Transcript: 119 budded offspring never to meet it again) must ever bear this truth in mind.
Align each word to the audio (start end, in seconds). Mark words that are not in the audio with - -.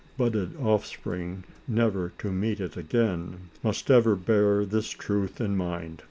119 0.17 0.17
budded 0.57 0.67
offspring 0.67 1.43
never 1.67 2.11
to 2.17 2.31
meet 2.31 2.59
it 2.59 2.75
again) 2.75 3.51
must 3.61 3.91
ever 3.91 4.15
bear 4.15 4.65
this 4.65 4.89
truth 4.89 5.39
in 5.39 5.55
mind. 5.55 5.99